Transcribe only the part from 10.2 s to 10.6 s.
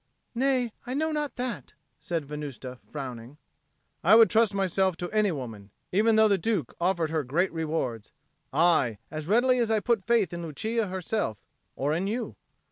in